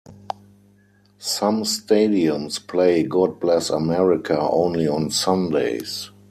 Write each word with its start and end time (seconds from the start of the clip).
Some 1.19 1.61
stadiums 1.61 2.59
play 2.67 3.03
"God 3.03 3.39
Bless 3.39 3.69
America" 3.69 4.35
only 4.39 4.87
on 4.87 5.11
Sundays. 5.11 6.09